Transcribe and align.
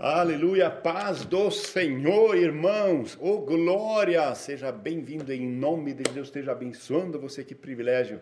Aleluia, 0.00 0.70
paz 0.70 1.24
do 1.24 1.50
Senhor, 1.50 2.36
irmãos. 2.36 3.18
Oh, 3.20 3.38
glória! 3.38 4.32
Seja 4.36 4.70
bem-vindo 4.70 5.32
em 5.32 5.44
nome 5.44 5.92
de 5.92 6.04
Deus, 6.04 6.28
esteja 6.28 6.52
abençoando 6.52 7.18
você. 7.18 7.42
Que 7.42 7.52
privilégio 7.52 8.20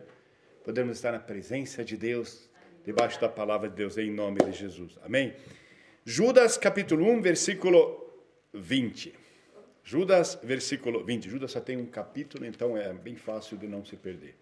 podermos 0.64 0.96
estar 0.96 1.12
na 1.12 1.18
presença 1.18 1.84
de 1.84 1.98
Deus, 1.98 2.48
debaixo 2.82 3.20
da 3.20 3.28
palavra 3.28 3.68
de 3.68 3.74
Deus, 3.74 3.98
em 3.98 4.10
nome 4.10 4.42
de 4.42 4.52
Jesus. 4.52 4.98
Amém? 5.04 5.34
Judas, 6.02 6.56
capítulo 6.56 7.04
1, 7.10 7.20
versículo 7.20 8.10
20. 8.54 9.14
Judas, 9.84 10.38
versículo 10.42 11.04
20. 11.04 11.28
Judas 11.28 11.52
só 11.52 11.60
tem 11.60 11.76
um 11.76 11.84
capítulo, 11.84 12.46
então 12.46 12.74
é 12.74 12.90
bem 12.94 13.16
fácil 13.16 13.58
de 13.58 13.68
não 13.68 13.84
se 13.84 13.96
perder. 13.96 14.34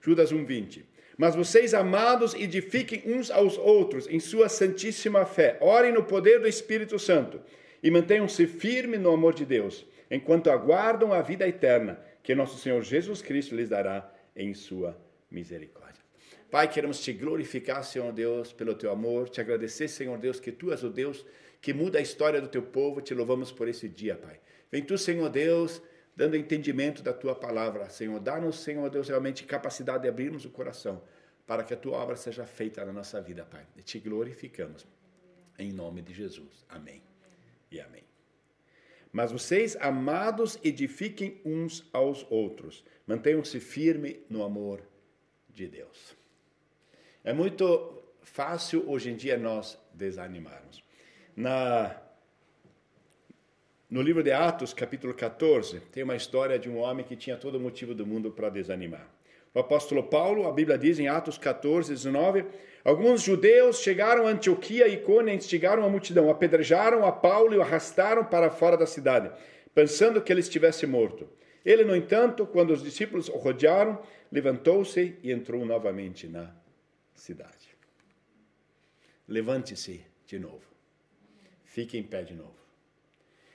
Judas 0.00 0.30
1, 0.30 0.44
20. 0.44 0.86
Mas 1.16 1.34
vocês, 1.34 1.74
amados, 1.74 2.34
edifiquem 2.34 3.02
uns 3.06 3.30
aos 3.30 3.56
outros 3.56 4.08
em 4.08 4.18
sua 4.18 4.48
santíssima 4.48 5.24
fé. 5.24 5.56
Orem 5.60 5.92
no 5.92 6.02
poder 6.02 6.40
do 6.40 6.48
Espírito 6.48 6.98
Santo 6.98 7.40
e 7.82 7.90
mantenham-se 7.90 8.46
firmes 8.46 9.00
no 9.00 9.12
amor 9.12 9.34
de 9.34 9.44
Deus, 9.44 9.86
enquanto 10.10 10.50
aguardam 10.50 11.12
a 11.12 11.22
vida 11.22 11.46
eterna 11.46 12.00
que 12.22 12.34
nosso 12.34 12.58
Senhor 12.58 12.82
Jesus 12.82 13.22
Cristo 13.22 13.54
lhes 13.54 13.68
dará 13.68 14.10
em 14.34 14.54
sua 14.54 14.98
misericórdia. 15.30 16.02
Pai, 16.50 16.68
queremos 16.68 17.00
te 17.00 17.12
glorificar, 17.12 17.84
Senhor 17.84 18.12
Deus, 18.12 18.52
pelo 18.52 18.74
teu 18.74 18.90
amor, 18.90 19.28
te 19.28 19.40
agradecer, 19.40 19.88
Senhor 19.88 20.16
Deus, 20.18 20.40
que 20.40 20.52
tu 20.52 20.72
és 20.72 20.82
o 20.82 20.88
Deus 20.88 21.24
que 21.60 21.72
muda 21.72 21.98
a 21.98 22.02
história 22.02 22.40
do 22.40 22.48
teu 22.48 22.62
povo. 22.62 23.00
Te 23.00 23.14
louvamos 23.14 23.50
por 23.50 23.68
esse 23.68 23.88
dia, 23.88 24.16
Pai. 24.16 24.38
Vem 24.70 24.82
tu, 24.82 24.98
Senhor 24.98 25.28
Deus, 25.30 25.80
dando 26.14 26.36
entendimento 26.36 27.02
da 27.02 27.12
tua 27.12 27.34
palavra, 27.34 27.88
Senhor. 27.88 28.20
Dá-nos, 28.20 28.60
Senhor 28.60 28.88
Deus, 28.90 29.08
realmente 29.08 29.44
capacidade 29.44 30.02
de 30.02 30.08
abrirmos 30.08 30.44
o 30.44 30.50
coração 30.50 31.02
para 31.46 31.62
que 31.62 31.74
a 31.74 31.76
tua 31.76 31.98
obra 31.98 32.16
seja 32.16 32.46
feita 32.46 32.84
na 32.84 32.92
nossa 32.92 33.20
vida, 33.20 33.44
Pai. 33.44 33.66
E 33.76 33.82
te 33.82 33.98
glorificamos. 33.98 34.86
Em 35.58 35.72
nome 35.72 36.02
de 36.02 36.12
Jesus. 36.12 36.64
Amém. 36.68 37.02
E 37.70 37.80
amém. 37.80 38.02
Mas 39.12 39.30
vocês, 39.30 39.76
amados, 39.76 40.58
edifiquem 40.64 41.40
uns 41.44 41.88
aos 41.92 42.26
outros. 42.30 42.84
Mantenham-se 43.06 43.60
firmes 43.60 44.16
no 44.28 44.42
amor 44.42 44.82
de 45.48 45.68
Deus. 45.68 46.16
É 47.22 47.32
muito 47.32 48.02
fácil 48.22 48.88
hoje 48.90 49.10
em 49.10 49.16
dia 49.16 49.38
nós 49.38 49.78
desanimarmos. 49.92 50.82
Na 51.36 52.00
no 53.88 54.02
livro 54.02 54.24
de 54.24 54.32
Atos, 54.32 54.74
capítulo 54.74 55.14
14, 55.14 55.78
tem 55.92 56.02
uma 56.02 56.16
história 56.16 56.58
de 56.58 56.68
um 56.68 56.78
homem 56.78 57.04
que 57.04 57.14
tinha 57.14 57.36
todo 57.36 57.56
o 57.56 57.60
motivo 57.60 57.94
do 57.94 58.04
mundo 58.04 58.32
para 58.32 58.48
desanimar. 58.48 59.13
O 59.54 59.60
apóstolo 59.60 60.02
Paulo, 60.02 60.48
a 60.48 60.52
Bíblia 60.52 60.76
diz 60.76 60.98
em 60.98 61.06
Atos 61.06 61.38
14, 61.38 61.92
19, 61.92 62.44
alguns 62.84 63.22
judeus 63.22 63.78
chegaram 63.78 64.26
a 64.26 64.30
Antioquia 64.30 64.88
e 64.88 64.94
Icônia 64.94 65.32
e 65.32 65.36
instigaram 65.36 65.84
a 65.84 65.88
multidão, 65.88 66.28
apedrejaram 66.28 67.06
a 67.06 67.12
Paulo 67.12 67.54
e 67.54 67.58
o 67.58 67.62
arrastaram 67.62 68.24
para 68.24 68.50
fora 68.50 68.76
da 68.76 68.84
cidade, 68.84 69.30
pensando 69.72 70.20
que 70.20 70.32
ele 70.32 70.40
estivesse 70.40 70.88
morto. 70.88 71.28
Ele, 71.64 71.84
no 71.84 71.94
entanto, 71.94 72.44
quando 72.44 72.72
os 72.72 72.82
discípulos 72.82 73.28
o 73.28 73.36
rodearam, 73.36 74.02
levantou-se 74.30 75.16
e 75.22 75.30
entrou 75.30 75.64
novamente 75.64 76.26
na 76.26 76.52
cidade. 77.14 77.68
Levante-se 79.26 80.04
de 80.26 80.38
novo. 80.38 80.64
Fique 81.64 81.96
em 81.96 82.02
pé 82.02 82.22
de 82.22 82.34
novo. 82.34 82.54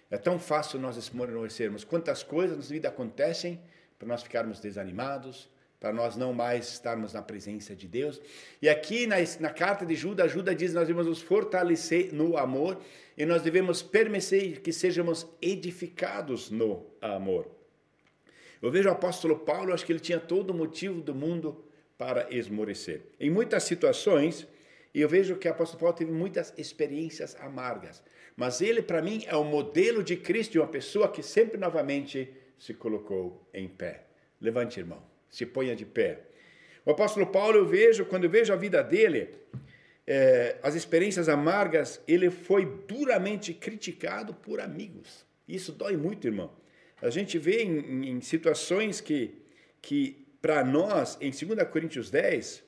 É 0.10 0.18
tão 0.18 0.40
fácil 0.40 0.80
nós 0.80 0.98
esmorecermos. 0.98 1.84
Quantas 1.84 2.24
coisas 2.24 2.58
na 2.58 2.64
vida 2.64 2.88
acontecem 2.88 3.62
para 4.00 4.08
nós 4.08 4.24
ficarmos 4.24 4.60
desanimados, 4.60 5.50
para 5.80 5.94
nós 5.94 6.18
não 6.18 6.34
mais 6.34 6.68
estarmos 6.68 7.14
na 7.14 7.22
presença 7.22 7.76
de 7.76 7.88
Deus. 7.88 8.22
E 8.62 8.68
aqui 8.68 9.08
na, 9.08 9.16
na 9.40 9.50
carta 9.50 9.86
de 9.86 9.96
Judas, 9.96 10.32
Judas 10.32 10.56
diz 10.56 10.74
nós 10.74 10.88
devemos 10.88 11.08
nos 11.08 11.22
fortalecer 11.22 12.14
no 12.14 12.38
amor 12.38 12.82
e 13.18 13.26
nós 13.26 13.42
devemos 13.42 13.82
permitir 13.82 14.60
que 14.60 14.74
sejamos 14.74 15.26
edificados 15.42 16.52
no 16.52 16.86
amor. 17.02 17.50
Eu 18.62 18.70
vejo 18.70 18.90
o 18.90 18.92
apóstolo 18.92 19.40
Paulo, 19.40 19.74
acho 19.74 19.86
que 19.86 19.92
ele 19.92 20.02
tinha 20.02 20.20
todo 20.20 20.50
o 20.50 20.54
motivo 20.54 21.02
do 21.02 21.16
mundo 21.16 21.64
para 21.98 22.28
esmorecer. 22.34 23.02
Em 23.18 23.30
muitas 23.30 23.64
situações, 23.64 24.46
eu 24.94 25.08
vejo 25.08 25.38
que 25.38 25.48
o 25.48 25.52
apóstolo 25.52 25.80
Paulo 25.80 25.96
teve 25.96 26.12
muitas 26.12 26.54
experiências 26.58 27.38
amargas. 27.40 28.04
Mas 28.36 28.62
ele, 28.62 28.82
para 28.82 29.02
mim, 29.02 29.24
é 29.28 29.36
o 29.36 29.44
modelo 29.44 30.04
de 30.04 30.18
Cristo, 30.18 30.54
de 30.54 30.60
uma 30.60 30.68
pessoa 30.68 31.10
que 31.10 31.22
sempre 31.22 31.58
novamente 31.58 32.34
se 32.58 32.74
colocou 32.74 33.48
em 33.54 33.68
pé. 33.68 34.06
Levante, 34.42 34.80
irmão, 34.80 35.02
se 35.30 35.46
ponha 35.46 35.76
de 35.76 35.86
pé. 35.86 36.22
O 36.86 36.92
apóstolo 36.92 37.28
Paulo, 37.28 37.58
eu 37.58 37.66
vejo, 37.66 38.06
quando 38.06 38.24
eu 38.24 38.30
vejo 38.30 38.52
a 38.52 38.56
vida 38.56 38.84
dele, 38.84 39.30
é, 40.08 40.58
as 40.64 40.76
experiências 40.76 41.30
amargas, 41.30 42.02
ele 42.08 42.32
foi 42.32 42.66
duramente 42.88 43.54
criticado 43.54 44.34
por 44.34 44.60
amigos. 44.60 45.26
Isso 45.48 45.72
dói 45.72 45.96
muito, 45.96 46.28
irmão. 46.28 46.52
A 47.02 47.10
gente 47.10 47.38
vê 47.38 47.64
em, 47.64 48.10
em 48.10 48.22
situações 48.22 49.00
que, 49.00 49.36
que 49.82 50.26
para 50.42 50.64
nós, 50.64 51.18
em 51.22 51.32
2 51.32 51.68
Coríntios 51.70 52.10
10, 52.10 52.64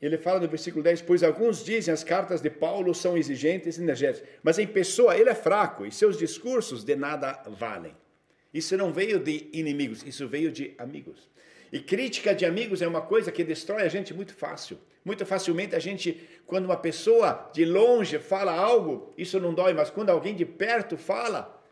ele 0.00 0.16
fala 0.16 0.40
no 0.40 0.48
versículo 0.48 0.82
10: 0.82 1.02
Pois 1.02 1.22
alguns 1.22 1.64
dizem 1.64 1.92
as 1.92 2.02
cartas 2.02 2.40
de 2.40 2.50
Paulo 2.50 2.94
são 2.94 3.16
exigentes 3.16 3.78
e 3.78 3.82
energéticas, 3.82 4.28
mas 4.42 4.58
em 4.58 4.66
pessoa 4.66 5.16
ele 5.16 5.28
é 5.30 5.34
fraco 5.34 5.84
e 5.84 5.92
seus 5.92 6.16
discursos 6.16 6.84
de 6.84 6.96
nada 6.96 7.42
valem. 7.46 7.94
Isso 8.52 8.76
não 8.76 8.92
veio 8.92 9.18
de 9.18 9.48
inimigos, 9.52 10.02
isso 10.04 10.26
veio 10.26 10.50
de 10.50 10.74
amigos. 10.76 11.28
E 11.72 11.78
crítica 11.78 12.34
de 12.34 12.44
amigos 12.44 12.82
é 12.82 12.88
uma 12.88 13.00
coisa 13.00 13.30
que 13.30 13.44
destrói 13.44 13.82
a 13.82 13.88
gente 13.88 14.12
muito 14.12 14.34
fácil. 14.34 14.78
Muito 15.04 15.24
facilmente 15.24 15.74
a 15.76 15.78
gente, 15.78 16.28
quando 16.46 16.64
uma 16.64 16.76
pessoa 16.76 17.50
de 17.54 17.64
longe 17.64 18.18
fala 18.18 18.52
algo, 18.52 19.14
isso 19.16 19.38
não 19.38 19.54
dói, 19.54 19.72
mas 19.72 19.88
quando 19.88 20.10
alguém 20.10 20.34
de 20.34 20.44
perto 20.44 20.96
fala, 20.96 21.62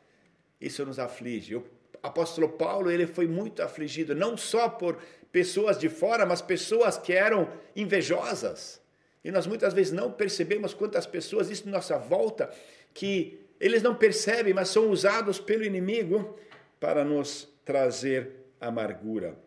isso 0.60 0.86
nos 0.86 0.98
aflige. 0.98 1.56
O 1.56 1.64
apóstolo 2.02 2.48
Paulo, 2.48 2.90
ele 2.90 3.06
foi 3.06 3.26
muito 3.26 3.60
afligido, 3.60 4.14
não 4.14 4.36
só 4.36 4.68
por 4.68 4.98
pessoas 5.32 5.78
de 5.78 5.88
fora, 5.88 6.24
mas 6.24 6.40
pessoas 6.40 6.96
que 6.96 7.12
eram 7.12 7.50
invejosas. 7.74 8.80
E 9.24 9.30
nós 9.30 9.46
muitas 9.46 9.74
vezes 9.74 9.92
não 9.92 10.12
percebemos 10.12 10.72
quantas 10.72 11.06
pessoas, 11.06 11.50
isso 11.50 11.68
nossa 11.68 11.98
volta, 11.98 12.50
que 12.94 13.40
eles 13.60 13.82
não 13.82 13.94
percebem, 13.94 14.54
mas 14.54 14.68
são 14.68 14.88
usados 14.90 15.40
pelo 15.40 15.64
inimigo 15.64 16.38
para 16.80 17.04
nos 17.04 17.48
trazer 17.64 18.30
amargura. 18.60 19.38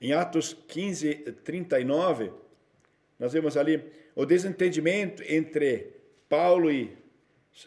Em 0.00 0.12
Atos 0.12 0.54
15, 0.68 1.14
39, 1.44 2.32
nós 3.18 3.32
vemos 3.32 3.56
ali 3.56 3.90
o 4.14 4.26
desentendimento 4.26 5.22
entre 5.26 5.94
Paulo 6.28 6.70
e 6.70 6.96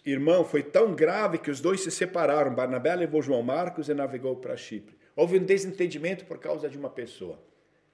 irmão 0.06 0.44
foi 0.44 0.62
tão 0.62 0.94
grave 0.94 1.38
que 1.38 1.50
os 1.50 1.62
dois 1.62 1.82
se 1.82 1.92
separaram. 1.92 2.54
Barnabé 2.54 2.96
levou 2.96 3.22
João 3.22 3.42
Marcos 3.42 3.90
e 3.90 3.94
navegou 3.94 4.36
para 4.36 4.58
Chipre. 4.58 4.98
Houve 5.16 5.40
um 5.40 5.44
desentendimento 5.44 6.26
por 6.26 6.38
causa 6.38 6.70
de 6.70 6.78
uma 6.78 6.90
pessoa, 6.90 7.42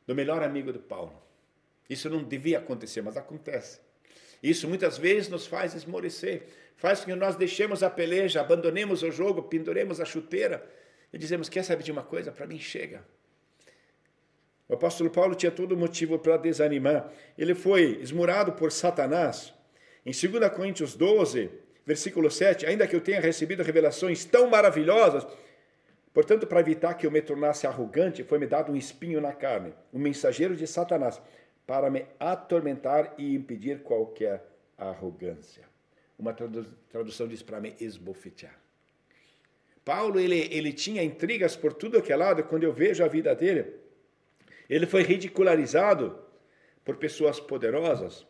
do 0.05 0.15
melhor 0.15 0.43
amigo 0.43 0.73
de 0.73 0.79
Paulo. 0.79 1.13
Isso 1.89 2.09
não 2.09 2.23
devia 2.23 2.57
acontecer, 2.57 3.01
mas 3.01 3.17
acontece. 3.17 3.79
Isso 4.43 4.67
muitas 4.67 4.97
vezes 4.97 5.29
nos 5.29 5.47
faz 5.47 5.73
esmorecer, 5.73 6.43
faz 6.75 6.99
com 6.99 7.05
que 7.05 7.15
nós 7.15 7.37
deixemos 7.37 7.81
a 7.81 7.89
peleja, 7.89 8.41
abandonemos 8.41 9.01
o 9.01 9.09
jogo, 9.09 9.43
penduremos 9.43 10.01
a 10.01 10.05
chuteira 10.05 10.69
e 11.13 11.17
dizemos: 11.17 11.47
Quer 11.47 11.63
saber 11.63 11.83
de 11.83 11.91
uma 11.93 12.03
coisa? 12.03 12.29
Para 12.29 12.45
mim 12.45 12.59
chega. 12.59 13.05
O 14.67 14.73
apóstolo 14.73 15.09
Paulo 15.09 15.33
tinha 15.33 15.51
todo 15.51 15.77
motivo 15.77 16.19
para 16.19 16.35
desanimar. 16.35 17.09
Ele 17.37 17.55
foi 17.55 17.99
esmurado 18.01 18.51
por 18.51 18.71
Satanás. 18.71 19.53
Em 20.05 20.11
2 20.11 20.51
Coríntios 20.51 20.93
12, 20.95 21.49
versículo 21.85 22.29
7, 22.29 22.65
ainda 22.65 22.85
que 22.85 22.95
eu 22.95 23.01
tenha 23.01 23.21
recebido 23.21 23.63
revelações 23.63 24.25
tão 24.25 24.49
maravilhosas, 24.49 25.25
Portanto, 26.13 26.45
para 26.45 26.59
evitar 26.59 26.93
que 26.93 27.07
eu 27.07 27.11
me 27.11 27.21
tornasse 27.21 27.65
arrogante, 27.65 28.23
foi-me 28.23 28.45
dado 28.45 28.71
um 28.71 28.75
espinho 28.75 29.19
na 29.19 29.33
carne, 29.33 29.73
um 29.91 29.97
mensageiro 29.97 30.55
de 30.55 30.67
Satanás, 30.67 31.19
para 31.73 31.89
me 31.89 32.05
atormentar 32.19 33.15
e 33.17 33.33
impedir 33.33 33.81
qualquer 33.81 34.45
arrogância. 34.77 35.63
Uma 36.19 36.31
tradução 36.31 37.27
diz 37.27 37.41
para 37.41 37.59
me 37.59 37.75
esbofetear. 37.79 38.55
Paulo, 39.83 40.19
ele, 40.19 40.47
ele 40.51 40.71
tinha 40.71 41.01
intrigas 41.01 41.55
por 41.55 41.73
tudo 41.73 41.99
que 41.99 42.13
é 42.13 42.15
lado, 42.15 42.43
quando 42.43 42.63
eu 42.63 42.71
vejo 42.71 43.03
a 43.03 43.07
vida 43.07 43.33
dele, 43.33 43.73
ele 44.69 44.85
foi 44.85 45.01
ridicularizado 45.01 46.15
por 46.85 46.97
pessoas 46.97 47.39
poderosas, 47.39 48.23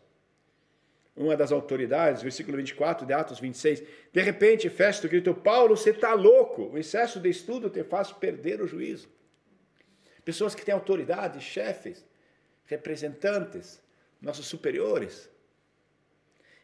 uma 1.14 1.36
das 1.36 1.52
autoridades, 1.52 2.22
versículo 2.22 2.56
24 2.56 3.06
de 3.06 3.12
Atos 3.12 3.38
26. 3.38 3.82
De 4.10 4.22
repente, 4.22 4.70
Festo 4.70 5.06
gritou: 5.06 5.34
Paulo, 5.34 5.76
você 5.76 5.90
está 5.90 6.14
louco, 6.14 6.70
o 6.72 6.78
excesso 6.78 7.20
de 7.20 7.28
estudo 7.28 7.68
te 7.68 7.84
faz 7.84 8.10
perder 8.10 8.62
o 8.62 8.66
juízo. 8.66 9.06
Pessoas 10.24 10.54
que 10.54 10.64
têm 10.64 10.72
autoridade, 10.72 11.42
chefes, 11.42 12.02
representantes, 12.66 13.80
nossos 14.20 14.46
superiores. 14.46 15.28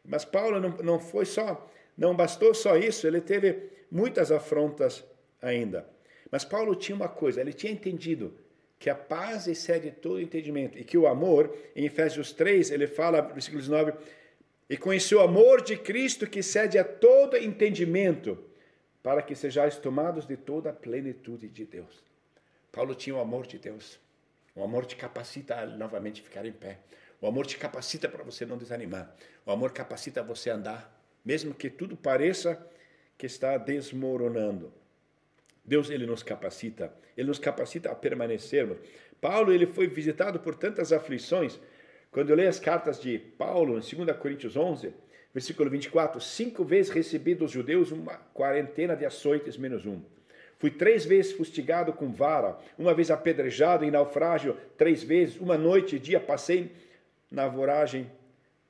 Mas 0.05 0.25
Paulo 0.25 0.61
não, 0.61 0.71
não 0.79 0.99
foi 0.99 1.25
só, 1.25 1.71
não 1.97 2.15
bastou 2.15 2.55
só 2.55 2.77
isso, 2.77 3.07
ele 3.07 3.21
teve 3.21 3.71
muitas 3.91 4.33
afrontas 4.33 5.05
ainda. 5.43 5.87
Mas 6.31 6.45
Paulo 6.45 6.75
tinha 6.75 6.97
uma 6.97 7.09
coisa, 7.09 7.41
ele 7.41 7.53
tinha 7.53 7.73
entendido 7.73 8.35
que 8.79 8.89
a 8.89 8.95
paz 8.95 9.47
excede 9.47 9.91
todo 9.91 10.21
entendimento 10.21 10.79
e 10.79 10.85
que 10.85 10.97
o 10.97 11.07
amor, 11.07 11.55
em 11.77 11.85
Efésios 11.85 12.33
3, 12.33 12.71
ele 12.71 12.87
fala, 12.87 13.21
versículo 13.21 13.61
19, 13.61 13.93
e 14.71 14.77
conheceu 14.77 15.19
o 15.19 15.23
amor 15.23 15.63
de 15.63 15.77
Cristo 15.77 16.27
que 16.27 16.43
cede 16.43 16.79
a 16.79 16.85
todo 16.85 17.37
entendimento, 17.37 18.39
para 19.03 19.21
que 19.21 19.35
sejais 19.35 19.77
tomados 19.77 20.27
de 20.27 20.37
toda 20.37 20.71
a 20.71 20.73
plenitude 20.73 21.49
de 21.49 21.65
Deus. 21.65 22.03
Paulo 22.71 22.95
tinha 22.95 23.17
o 23.17 23.21
amor 23.21 23.47
de 23.47 23.59
Deus. 23.59 23.99
O 24.55 24.63
amor 24.65 24.87
te 24.87 24.97
capacita 24.97 25.57
a 25.57 25.67
novamente 25.67 26.23
ficar 26.23 26.45
em 26.45 26.53
pé. 26.53 26.79
O 27.21 27.27
amor 27.27 27.47
te 27.47 27.57
capacita 27.57 28.09
para 28.09 28.25
você 28.25 28.45
não 28.47 28.57
desanimar. 28.57 29.15
O 29.45 29.51
amor 29.51 29.73
capacita 29.73 30.23
você 30.23 30.51
a 30.51 30.55
andar, 30.55 31.03
mesmo 31.25 31.55
que 31.55 31.69
tudo 31.69 31.97
pareça 31.97 32.59
que 33.17 33.27
está 33.27 33.59
desmoronando. 33.59 34.73
Deus 35.65 35.91
ele 35.91 36.07
nos 36.07 36.23
capacita, 36.23 36.93
ele 37.17 37.29
nos 37.29 37.39
capacita 37.39 37.91
a 37.91 37.95
permanecermos. 37.95 38.79
Paulo 39.21 39.53
ele 39.53 39.67
foi 39.67 39.87
visitado 39.87 40.41
por 40.41 40.55
tantas 40.55 40.93
aflições. 40.93 41.61
Quando 42.11 42.31
eu 42.31 42.37
leio 42.37 42.49
as 42.49 42.59
cartas 42.59 43.01
de 43.01 43.19
Paulo, 43.19 43.79
em 43.79 44.05
2 44.05 44.17
Coríntios 44.17 44.57
11, 44.57 44.93
versículo 45.33 45.71
24, 45.71 46.21
cinco 46.21 46.65
vezes 46.65 46.91
recebi 46.91 47.35
dos 47.35 47.51
judeus 47.51 47.93
uma 47.93 48.15
quarentena 48.35 48.97
de 48.97 49.05
açoites 49.05 49.57
menos 49.57 49.87
um. 49.87 50.03
Fui 50.61 50.71
três 50.71 51.07
vezes 51.07 51.33
fustigado 51.33 51.91
com 51.91 52.13
vara, 52.13 52.59
uma 52.79 52.93
vez 52.93 53.11
apedrejado 53.11 53.83
em 53.83 53.91
naufrágio, 53.91 54.55
três 54.77 55.03
vezes, 55.03 55.41
uma 55.41 55.57
noite 55.57 55.97
e 55.97 55.99
dia 55.99 56.21
passei 56.21 56.71
na 57.31 57.49
voragem 57.49 58.11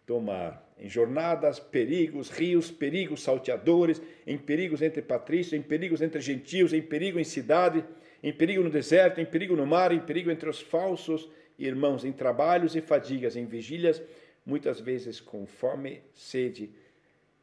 do 0.07 0.21
mar. 0.21 0.65
Em 0.79 0.89
jornadas, 0.89 1.59
perigos, 1.59 2.31
rios, 2.31 2.71
perigos 2.71 3.25
salteadores, 3.25 4.01
em 4.25 4.39
perigos 4.39 4.83
entre 4.83 5.03
patrícios, 5.03 5.53
em 5.53 5.63
perigos 5.63 6.01
entre 6.01 6.21
gentios, 6.21 6.73
em 6.73 6.81
perigo 6.81 7.19
em 7.19 7.25
cidade, 7.25 7.85
em 8.23 8.33
perigo 8.33 8.63
no 8.63 8.71
deserto, 8.71 9.21
em 9.21 9.27
perigo 9.27 9.57
no 9.57 9.67
mar, 9.67 9.91
em 9.91 9.99
perigo 9.99 10.31
entre 10.31 10.49
os 10.49 10.61
falsos 10.61 11.29
irmãos, 11.59 12.05
em 12.05 12.13
trabalhos 12.13 12.77
e 12.77 12.81
fadigas, 12.81 13.35
em 13.35 13.47
vigílias, 13.47 14.01
muitas 14.47 14.81
vezes 14.81 15.21
com 15.21 15.45
fome, 15.45 16.01
sede 16.15 16.71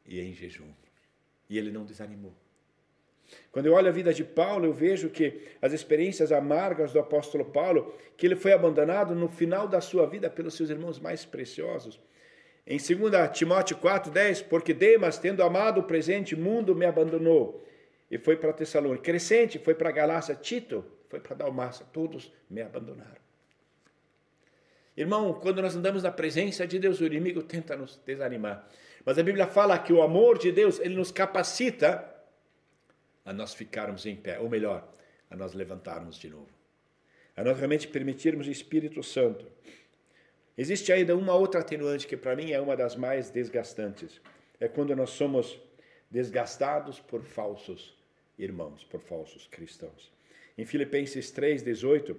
e 0.05 0.21
em 0.21 0.33
jejum. 0.33 0.71
E 1.49 1.57
ele 1.57 1.69
não 1.69 1.83
desanimou. 1.83 2.33
Quando 3.51 3.65
eu 3.65 3.73
olho 3.73 3.87
a 3.87 3.91
vida 3.91 4.13
de 4.13 4.23
Paulo, 4.23 4.65
eu 4.65 4.73
vejo 4.73 5.09
que 5.09 5.41
as 5.61 5.73
experiências 5.73 6.31
amargas 6.31 6.93
do 6.93 6.99
apóstolo 6.99 7.45
Paulo, 7.45 7.93
que 8.15 8.25
ele 8.25 8.35
foi 8.35 8.53
abandonado 8.53 9.13
no 9.13 9.27
final 9.27 9.67
da 9.67 9.81
sua 9.81 10.05
vida 10.05 10.29
pelos 10.29 10.53
seus 10.53 10.69
irmãos 10.69 10.99
mais 10.99 11.25
preciosos. 11.25 11.99
Em 12.65 12.77
2 12.77 13.31
Timóteo 13.33 13.77
4,10, 13.77 14.45
porque 14.47 14.73
Demas, 14.73 15.17
tendo 15.17 15.43
amado 15.43 15.79
o 15.79 15.83
presente 15.83 16.35
mundo, 16.35 16.75
me 16.75 16.85
abandonou 16.85 17.63
e 18.09 18.17
foi 18.17 18.35
para 18.37 18.53
Tessalônica. 18.53 19.03
Crescente 19.03 19.59
foi 19.59 19.73
para 19.73 19.91
Galácia, 19.91 20.35
Tito 20.35 20.85
foi 21.09 21.19
para 21.19 21.35
Dalmácia, 21.35 21.85
todos 21.93 22.31
me 22.49 22.61
abandonaram. 22.61 23.27
Irmão, 24.95 25.33
quando 25.33 25.61
nós 25.61 25.75
andamos 25.75 26.03
na 26.03 26.11
presença 26.11 26.65
de 26.65 26.79
Deus, 26.79 26.99
o 26.99 27.05
inimigo 27.05 27.43
tenta 27.43 27.75
nos 27.75 28.01
desanimar. 28.05 28.67
Mas 29.05 29.17
a 29.19 29.23
Bíblia 29.23 29.47
fala 29.47 29.77
que 29.77 29.93
o 29.93 30.01
amor 30.01 30.37
de 30.37 30.51
Deus, 30.51 30.79
ele 30.79 30.95
nos 30.95 31.11
capacita 31.11 32.16
a 33.27 33.33
nós 33.33 33.53
ficarmos 33.53 34.05
em 34.05 34.15
pé, 34.15 34.39
ou 34.39 34.49
melhor, 34.49 34.89
a 35.29 35.35
nós 35.35 35.53
levantarmos 35.53 36.17
de 36.17 36.29
novo. 36.29 36.47
A 37.35 37.43
nós 37.43 37.57
realmente 37.57 37.85
permitirmos 37.85 38.47
o 38.47 38.51
Espírito 38.51 39.03
Santo. 39.03 39.45
Existe 40.57 40.93
ainda 40.93 41.13
uma 41.13 41.35
outra 41.35 41.59
atenuante 41.59 42.07
que 42.07 42.15
para 42.15 42.37
mim 42.37 42.53
é 42.53 42.61
uma 42.61 42.77
das 42.77 42.95
mais 42.95 43.29
desgastantes. 43.29 44.21
É 44.61 44.69
quando 44.69 44.95
nós 44.95 45.09
somos 45.09 45.59
desgastados 46.09 47.01
por 47.01 47.21
falsos 47.21 47.93
irmãos, 48.39 48.85
por 48.85 49.01
falsos 49.01 49.45
cristãos. 49.45 50.09
Em 50.57 50.65
Filipenses 50.65 51.29
3:18, 51.29 52.15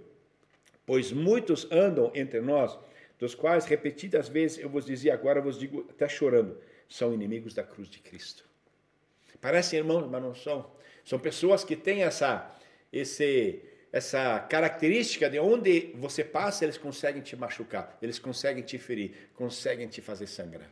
pois 0.85 1.11
muitos 1.11 1.67
andam 1.73 2.13
entre 2.15 2.43
nós, 2.43 2.79
dos 3.19 3.35
quais 3.35 3.65
repetidas 3.65 4.29
vezes 4.29 4.59
eu 4.59 4.69
vos 4.69 4.85
dizia, 4.85 5.15
agora 5.15 5.41
vos 5.41 5.59
digo 5.59 5.87
até 5.89 6.07
chorando, 6.07 6.61
são 6.87 7.15
inimigos 7.15 7.55
da 7.55 7.65
cruz 7.65 7.89
de 7.89 7.99
Cristo. 7.99 8.48
Parecem 9.41 9.79
irmãos, 9.79 10.09
mas 10.11 10.23
não 10.23 10.35
são. 10.35 10.71
São 11.05 11.19
pessoas 11.19 11.65
que 11.65 11.77
têm 11.77 12.03
essa, 12.03 12.55
esse, 12.93 13.63
essa 13.93 14.41
característica 14.41 15.31
de 15.31 15.39
onde 15.39 15.93
você 15.95 16.25
passa, 16.25 16.65
eles 16.65 16.77
conseguem 16.77 17.23
te 17.23 17.37
machucar, 17.37 17.97
eles 18.03 18.19
conseguem 18.19 18.63
te 18.63 18.79
ferir, 18.79 19.31
conseguem 19.35 19.87
te 19.87 20.01
fazer 20.01 20.27
sangrar. 20.27 20.71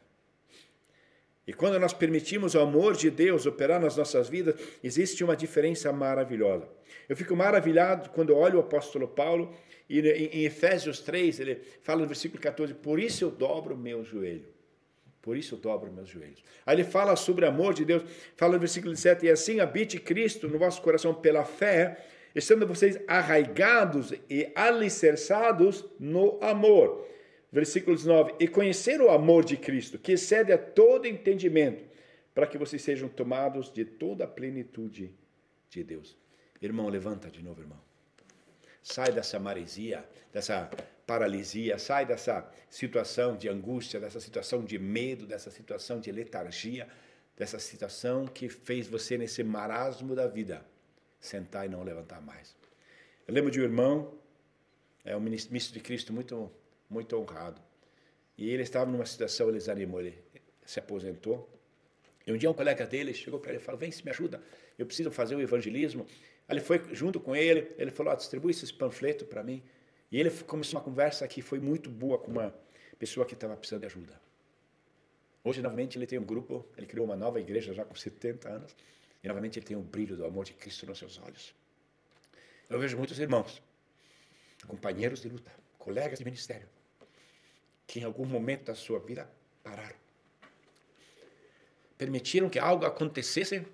E 1.47 1.53
quando 1.53 1.79
nós 1.79 1.93
permitimos 1.93 2.57
o 2.57 2.61
amor 2.61 2.97
de 2.97 3.09
Deus 3.09 3.47
operar 3.47 3.81
nas 3.81 3.97
nossas 3.97 4.29
vidas, 4.29 4.57
existe 4.83 5.23
uma 5.23 5.37
diferença 5.37 5.93
maravilhosa. 5.93 6.69
Eu 7.09 7.17
fico 7.17 7.37
maravilhado 7.37 8.11
quando 8.11 8.37
olho 8.37 8.59
o 8.59 8.61
apóstolo 8.61 9.07
Paulo 9.07 9.55
e 9.89 10.01
em 10.01 10.45
Efésios 10.45 10.99
3, 11.01 11.39
ele 11.39 11.63
fala 11.83 12.01
no 12.01 12.07
versículo 12.09 12.43
14: 12.43 12.75
Por 12.75 12.99
isso 12.99 13.25
eu 13.25 13.31
dobro 13.31 13.77
o 13.77 13.79
meu 13.79 14.03
joelho 14.03 14.56
por 15.27 15.37
isso 15.37 15.57
eu 15.57 15.59
dobro 15.59 15.93
meus 15.93 16.09
joelhos. 16.09 16.41
Aí 16.65 16.77
ele 16.77 16.85
fala 16.85 17.17
sobre 17.17 17.45
o 17.45 17.49
amor 17.49 17.75
de 17.75 17.85
Deus, 17.85 18.05
fala 18.37 18.53
no 18.53 18.61
versículo 18.61 18.95
7, 18.95 19.27
e 19.27 19.29
assim 19.29 19.59
habite 19.59 19.99
Cristo 19.99 20.47
no 20.47 20.57
vosso 20.57 20.81
coração 20.81 21.13
pela 21.13 21.45
fé, 21.45 22.01
estando 22.33 22.65
vocês 22.65 22.97
arraigados 23.09 24.15
e 24.31 24.53
alicerçados 24.55 25.85
no 25.99 26.39
amor. 26.41 27.09
Versículo 27.51 27.99
9, 27.99 28.37
e 28.39 28.47
conhecer 28.47 29.01
o 29.01 29.11
amor 29.11 29.45
de 29.45 29.57
Cristo, 29.57 29.99
que 29.99 30.13
excede 30.13 30.53
a 30.53 30.59
todo 30.59 31.09
entendimento, 31.09 31.83
para 32.33 32.47
que 32.47 32.57
vocês 32.57 32.81
sejam 32.81 33.09
tomados 33.09 33.69
de 33.73 33.85
toda 33.85 34.23
a 34.23 34.29
plenitude 34.29 35.13
de 35.69 35.83
Deus. 35.83 36.17
Irmão, 36.63 36.89
levanta 36.89 37.29
de 37.29 37.43
novo, 37.43 37.63
irmão. 37.63 37.81
Sai 38.81 39.11
dessa 39.11 39.41
maresia, 39.41 40.05
dessa 40.33 40.71
paralisia, 41.07 41.79
sai 41.79 42.05
dessa 42.05 42.51
situação 42.69 43.37
de 43.37 43.49
angústia, 43.49 44.01
dessa 44.01 44.21
situação 44.21 44.65
de 44.65 44.79
medo, 44.79 45.27
dessa 45.27 45.51
situação 45.51 46.01
de 46.01 46.11
letargia, 46.11 46.89
dessa 47.37 47.59
situação 47.59 48.27
que 48.27 48.49
fez 48.49 48.89
você 48.89 49.17
nesse 49.17 49.45
marasmo 49.45 50.15
da 50.15 50.27
vida 50.27 50.67
sentar 51.21 51.67
e 51.67 51.69
não 51.69 51.83
levantar 51.83 52.21
mais. 52.21 52.57
Eu 53.27 53.35
lembro 53.35 53.51
de 53.51 53.61
um 53.61 53.65
irmão, 53.65 54.19
é 55.05 55.17
um 55.17 55.21
ministro 55.21 55.75
de 55.75 55.81
Cristo 55.81 56.13
muito 56.13 56.51
muito 56.89 57.17
honrado. 57.17 57.61
E 58.39 58.49
ele 58.49 58.63
estava 58.63 58.91
numa 58.91 59.05
situação, 59.05 59.49
ele 59.49 59.59
desanimou, 59.59 60.01
ele 60.01 60.17
se 60.65 60.79
aposentou. 60.79 61.49
E 62.27 62.33
um 62.33 62.37
dia 62.37 62.51
um 62.51 62.55
colega 62.55 62.87
dele 62.87 63.13
chegou 63.15 63.41
para 63.41 63.53
ele 63.53 63.61
e 63.61 63.63
falou: 63.63 63.79
"Vem, 63.79 63.91
se 63.91 64.05
me 64.05 64.11
ajuda, 64.11 64.43
eu 64.79 64.87
preciso 64.87 65.11
fazer 65.11 65.35
o 65.37 65.41
evangelismo". 65.41 66.07
Ele 66.49 66.61
foi 66.61 66.83
junto 66.93 67.19
com 67.19 67.35
ele, 67.35 67.73
ele 67.79 67.91
falou: 67.91 68.13
oh, 68.13 68.17
"Distribui 68.17 68.51
esse 68.51 68.73
panfleto 68.73 69.25
para 69.25 69.43
mim". 69.43 69.63
E 70.11 70.19
ele 70.21 70.31
começou 70.31 70.79
uma 70.79 70.85
conversa 70.85 71.27
que 71.27 71.43
foi 71.43 71.59
muito 71.59 71.91
boa 71.91 72.19
com 72.19 72.31
uma 72.31 72.55
pessoa 72.99 73.27
que 73.27 73.35
estava 73.35 73.57
precisando 73.57 73.81
de 73.81 73.87
ajuda. 73.87 74.21
Hoje, 75.43 75.63
novamente, 75.63 75.99
ele 75.99 76.07
tem 76.07 76.19
um 76.19 76.25
grupo, 76.25 76.67
ele 76.77 76.87
criou 76.87 77.07
uma 77.07 77.17
nova 77.17 77.41
igreja 77.41 77.73
já 77.73 77.85
com 77.85 77.95
70 77.95 78.49
anos, 78.49 78.77
e 79.23 79.29
novamente 79.29 79.59
ele 79.59 79.67
tem 79.67 79.77
o 79.77 79.81
brilho 79.81 80.17
do 80.17 80.25
amor 80.25 80.45
de 80.45 80.53
Cristo 80.53 80.87
nos 80.87 80.99
seus 80.99 81.19
olhos. 81.19 81.55
Eu 82.69 82.81
vejo 82.81 82.97
muitos 82.97 83.19
irmãos, 83.19 83.63
companheiros 84.67 85.21
de 85.23 85.29
luta, 85.29 85.53
colegas 85.79 86.19
de 86.19 86.25
ministério, 86.25 86.69
que 87.87 88.01
em 88.01 88.03
algum 88.03 88.25
momento 88.25 88.65
da 88.65 88.75
sua 88.75 88.99
vida 88.99 89.31
pararam. 89.63 89.97
Permitiram 91.97 92.49
que 92.49 92.59
algo 92.59 92.85
acontecesse 92.85 93.65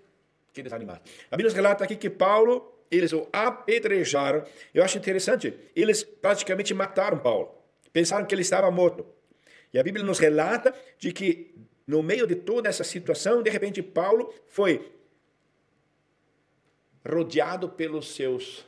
que 0.53 0.63
desanimaram. 0.63 1.03
A 1.31 1.37
Bíblia 1.37 1.55
relata 1.55 1.85
aqui 1.85 1.97
que 1.97 2.11
Paulo 2.11 2.73
eles 2.93 3.13
o 3.13 3.27
apedrejaram. 3.33 4.45
Eu 4.75 4.85
acho 4.85 4.99
interessante, 4.99 5.55
eles 5.75 6.05
praticamente 6.05 6.75
mataram 6.75 7.19
Paulo. 7.19 7.51
Pensaram 7.91 8.27
que 8.27 8.35
ele 8.35 8.43
estava 8.43 8.71
morto. 8.71 9.07
E 9.73 9.79
a 9.79 9.83
Bíblia 9.83 10.05
nos 10.05 10.19
relata 10.19 10.75
de 10.99 11.11
que 11.11 11.55
no 11.87 12.03
meio 12.03 12.27
de 12.27 12.37
toda 12.37 12.69
essa 12.69 12.85
situação, 12.85 13.43
de 13.43 13.51
repente 13.51 13.83
Paulo 13.83 14.33
foi 14.47 14.93
rodeado 17.09 17.69
pelos 17.71 18.15
seus 18.15 18.65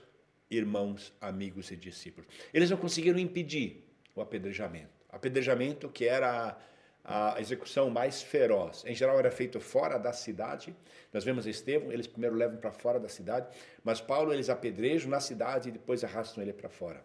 irmãos, 0.51 1.13
amigos 1.21 1.71
e 1.71 1.77
discípulos. 1.77 2.29
Eles 2.53 2.71
não 2.71 2.79
conseguiram 2.79 3.19
impedir 3.19 3.85
o 4.15 4.21
apedrejamento. 4.21 4.89
Apedrejamento 5.11 5.89
que 5.89 6.07
era 6.07 6.59
a 7.05 7.39
execução 7.39 7.91
mais 7.91 8.23
feroz. 8.23 8.83
Em 8.87 8.95
geral 8.95 9.19
era 9.19 9.31
feito 9.31 9.61
fora 9.61 9.99
da 9.99 10.13
cidade. 10.13 10.75
Nós 11.13 11.23
vemos 11.23 11.47
Estevão, 11.47 11.93
eles 11.93 12.07
primeiro 12.07 12.35
levam 12.35 12.57
para 12.57 12.73
fora 12.73 12.99
da 12.99 13.11
cidade, 13.11 13.47
mas 13.85 14.01
Paulo 14.01 14.33
eles 14.33 14.49
apedrejam 14.49 15.11
na 15.11 15.21
cidade 15.21 15.69
e 15.69 15.73
depois 15.73 16.03
arrastam 16.03 16.43
ele 16.43 16.55
para 16.55 16.71
fora. 16.71 17.05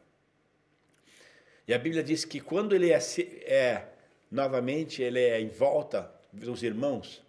E 1.67 1.73
a 1.73 1.77
Bíblia 1.77 2.01
diz 2.01 2.23
que 2.23 2.39
quando 2.39 2.73
ele 2.73 2.91
é, 2.91 2.99
é 3.45 3.89
novamente 4.31 5.03
ele 5.03 5.19
é 5.19 5.39
em 5.39 5.49
volta 5.49 6.09
dos 6.31 6.63
irmãos, 6.63 7.21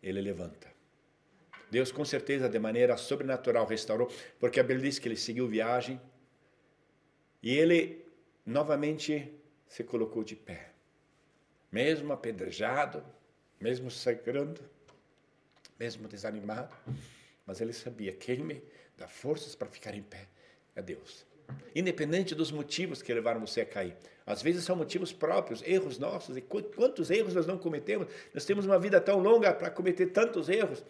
ele 0.00 0.20
levanta. 0.20 0.68
Deus 1.68 1.90
com 1.90 2.04
certeza 2.04 2.48
de 2.48 2.58
maneira 2.58 2.96
sobrenatural 2.96 3.66
restaurou, 3.66 4.08
porque 4.38 4.60
a 4.60 4.62
Bíblia 4.62 4.88
diz 4.88 4.98
que 4.98 5.08
ele 5.08 5.16
seguiu 5.16 5.48
viagem 5.48 6.00
e 7.42 7.54
ele 7.54 8.06
novamente 8.46 9.34
se 9.66 9.84
colocou 9.84 10.24
de 10.24 10.34
pé 10.34 10.67
mesmo 11.70 12.12
apedrejado, 12.12 13.04
mesmo 13.60 13.90
sangrando, 13.90 14.60
mesmo 15.78 16.08
desanimado, 16.08 16.74
mas 17.46 17.60
ele 17.60 17.72
sabia: 17.72 18.12
quem 18.12 18.38
me 18.38 18.62
dá 18.96 19.06
forças 19.06 19.54
para 19.54 19.68
ficar 19.68 19.94
em 19.94 20.02
pé 20.02 20.26
é 20.74 20.82
Deus. 20.82 21.26
independente 21.74 22.34
dos 22.34 22.52
motivos 22.52 23.00
que 23.00 23.12
levaram 23.14 23.40
você 23.40 23.62
a 23.62 23.66
cair. 23.66 23.96
Às 24.26 24.42
vezes 24.42 24.64
são 24.64 24.76
motivos 24.76 25.12
próprios, 25.12 25.62
erros 25.62 25.98
nossos. 25.98 26.36
E 26.36 26.42
quantos 26.42 27.10
erros 27.10 27.34
nós 27.34 27.46
não 27.46 27.56
cometemos? 27.56 28.06
Nós 28.34 28.44
temos 28.44 28.66
uma 28.66 28.78
vida 28.78 29.00
tão 29.00 29.18
longa 29.18 29.54
para 29.54 29.70
cometer 29.70 30.08
tantos 30.08 30.50
erros. 30.50 30.84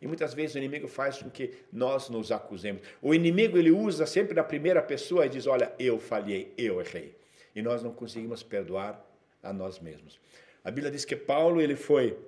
E 0.00 0.06
muitas 0.06 0.32
vezes 0.32 0.54
o 0.54 0.58
inimigo 0.58 0.86
faz 0.86 1.18
com 1.18 1.28
que 1.28 1.54
nós 1.72 2.08
nos 2.08 2.30
acusemos. 2.30 2.82
O 3.02 3.12
inimigo 3.12 3.58
ele 3.58 3.72
usa 3.72 4.06
sempre 4.06 4.34
na 4.34 4.44
primeira 4.44 4.80
pessoa 4.80 5.26
e 5.26 5.28
diz: 5.28 5.46
Olha, 5.46 5.72
eu 5.78 5.98
falhei, 5.98 6.54
eu 6.56 6.80
errei. 6.80 7.16
E 7.56 7.62
nós 7.62 7.82
não 7.82 7.92
conseguimos 7.92 8.42
perdoar 8.42 9.04
a 9.44 9.52
nós 9.52 9.78
mesmos. 9.78 10.18
A 10.64 10.70
Bíblia 10.70 10.90
diz 10.90 11.04
que 11.04 11.14
Paulo 11.14 11.60
ele 11.60 11.76
foi 11.76 12.18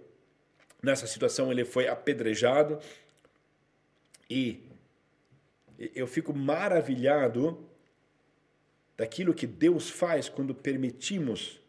nessa 0.82 1.06
situação 1.06 1.50
ele 1.50 1.64
foi 1.64 1.88
apedrejado 1.88 2.78
e 4.30 4.62
eu 5.94 6.06
fico 6.06 6.32
maravilhado 6.32 7.68
daquilo 8.96 9.34
que 9.34 9.46
Deus 9.46 9.90
faz 9.90 10.28
quando 10.28 10.54
permitimos. 10.54 11.60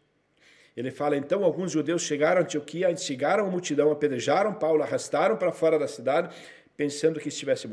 Ele 0.76 0.90
fala: 0.90 1.16
então 1.16 1.44
alguns 1.44 1.72
judeus 1.72 2.02
chegaram 2.02 2.40
a 2.40 2.44
Antioquia, 2.44 2.90
instigaram 2.90 3.46
a 3.46 3.50
multidão, 3.50 3.90
apedrejaram 3.90 4.54
Paulo, 4.54 4.82
arrastaram 4.82 5.36
para 5.36 5.52
fora 5.52 5.78
da 5.78 5.88
cidade, 5.88 6.34
pensando 6.76 7.20
que 7.20 7.28
estivesse. 7.28 7.68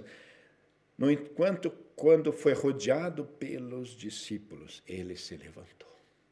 No 0.98 1.12
entanto, 1.12 1.72
quando 1.96 2.32
foi 2.32 2.54
rodeado 2.54 3.26
pelos 3.26 3.90
discípulos, 3.90 4.82
ele 4.88 5.16
se 5.16 5.38
levantou. 5.38 5.90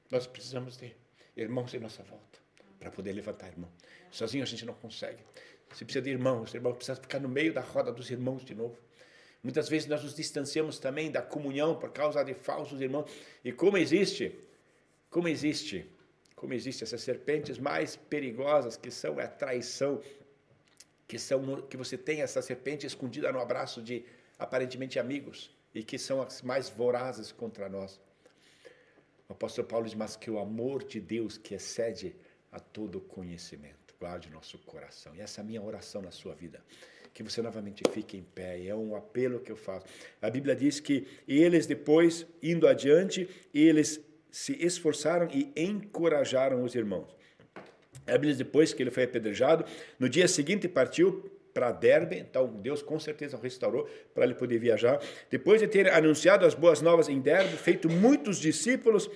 Nós 0.10 0.26
precisamos 0.26 0.78
de 0.78 0.94
irmãos 1.36 1.74
em 1.74 1.80
nossa 1.80 2.04
volta 2.04 2.40
para 2.80 2.92
poder 2.92 3.14
levantar 3.14 3.48
irmão. 3.48 3.70
Sozinho 4.12 4.44
a 4.44 4.48
gente 4.48 4.66
não 4.66 4.74
consegue. 4.74 5.24
Você 5.72 5.86
precisa 5.86 6.04
de 6.04 6.10
irmãos, 6.12 6.50
os 6.50 6.54
irmãos 6.54 6.76
precisam 6.76 7.02
ficar 7.02 7.20
no 7.20 7.30
meio 7.30 7.54
da 7.54 7.62
roda 7.62 7.92
dos 7.92 8.12
irmãos 8.12 8.44
de 8.44 8.54
novo. 8.54 8.78
Muitas 9.42 9.68
vezes 9.68 9.88
nós 9.88 10.04
nos 10.04 10.16
distanciamos 10.16 10.80
também 10.80 11.12
da 11.12 11.22
comunhão 11.22 11.76
por 11.76 11.92
causa 11.92 12.24
de 12.24 12.34
falsos 12.34 12.80
irmãos. 12.80 13.12
E 13.44 13.52
como 13.52 13.78
existe, 13.78 14.40
como 15.10 15.28
existe, 15.28 15.90
como 16.36 16.54
existe 16.54 16.84
essas 16.84 17.02
serpentes 17.02 17.58
mais 17.58 17.96
perigosas 17.96 18.78
que 18.78 18.92
são 18.92 19.20
a 19.20 19.28
traição, 19.28 20.02
que 21.08 21.18
são 21.18 21.62
que 21.64 21.76
você 21.76 21.98
tem 21.98 22.22
essa 22.22 22.42
serpente 22.42 22.86
escondida 22.86 23.32
no 23.32 23.40
abraço 23.40 23.82
de 23.82 24.06
aparentemente 24.38 25.00
amigos 25.00 25.52
e 25.74 25.84
que 25.84 25.98
são 25.98 26.22
as 26.22 26.42
mais 26.42 26.70
vorazes 26.70 27.32
contra 27.32 27.68
nós. 27.68 28.00
O 29.30 29.34
apóstolo 29.34 29.68
Paulo 29.68 29.86
diz, 29.86 29.96
mas 29.96 30.16
que 30.16 30.30
o 30.30 30.40
amor 30.40 30.84
de 30.84 31.00
Deus 31.00 31.38
que 31.38 31.56
excede 31.56 32.16
a 32.52 32.60
todo 32.60 33.00
conhecimento, 33.00 33.96
guarde 34.00 34.30
nosso 34.30 34.58
coração. 34.60 35.16
E 35.16 35.22
essa 35.22 35.40
é 35.40 35.44
a 35.44 35.46
minha 35.46 35.62
oração 35.62 36.02
na 36.02 36.12
sua 36.12 36.36
vida 36.36 36.62
que 37.14 37.22
você 37.22 37.42
novamente 37.42 37.84
fique 37.92 38.18
em 38.18 38.24
pé. 38.24 38.66
É 38.66 38.76
um 38.76 38.96
apelo 38.96 39.40
que 39.40 39.52
eu 39.52 39.56
faço. 39.56 39.86
A 40.22 40.30
Bíblia 40.30 40.56
diz 40.56 40.80
que 40.80 41.08
eles 41.28 41.68
depois, 41.68 42.26
indo 42.42 42.68
adiante, 42.68 43.30
eles 43.54 44.02
se 44.32 44.54
esforçaram 44.66 45.28
e 45.32 45.52
encorajaram 45.56 46.64
os 46.64 46.74
irmãos. 46.74 47.16
A 48.08 48.14
Bíblia 48.14 48.32
diz 48.32 48.38
depois 48.40 48.74
que 48.74 48.82
ele 48.82 48.90
foi 48.90 49.04
apedrejado, 49.04 49.64
no 50.00 50.10
dia 50.10 50.28
seguinte 50.28 50.68
partiu 50.68 51.32
para 51.54 51.72
Derbe, 51.72 52.18
então 52.18 52.48
Deus 52.48 52.82
com 52.82 53.00
certeza 53.00 53.38
o 53.38 53.40
restaurou 53.40 53.88
para 54.14 54.24
ele 54.24 54.34
poder 54.34 54.58
viajar. 54.58 55.00
Depois 55.30 55.62
de 55.62 55.68
ter 55.68 55.92
anunciado 55.92 56.46
as 56.46 56.54
boas 56.54 56.82
novas 56.82 57.08
em 57.08 57.20
Derbe, 57.20 57.56
feito 57.58 57.90
muitos 57.90 58.38
discípulos, 58.38 59.10